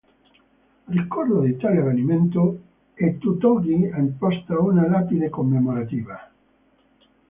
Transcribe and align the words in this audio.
A 0.87 0.91
ricordo 0.93 1.41
di 1.41 1.55
tale 1.57 1.77
avvenimento 1.77 2.59
e 2.95 3.19
tutt'oggi 3.19 3.85
esposta 3.85 4.57
una 4.59 4.89
lapide 4.89 5.29
commemorativa. 5.29 6.27